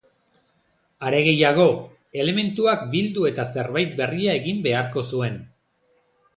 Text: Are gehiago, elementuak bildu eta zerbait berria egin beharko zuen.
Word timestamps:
Are 1.09 1.19
gehiago, 1.27 1.65
elementuak 2.23 2.87
bildu 2.95 3.29
eta 3.33 3.47
zerbait 3.55 3.95
berria 4.03 4.37
egin 4.41 4.67
beharko 4.69 5.09
zuen. 5.15 5.41